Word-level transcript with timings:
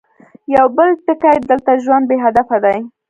يو 0.55 0.65
بل 0.77 0.89
ټکی، 1.05 1.35
دلته 1.49 1.71
ژوند 1.83 2.03
بې 2.09 2.17
هدفه 2.25 2.57
دی. 2.63 2.79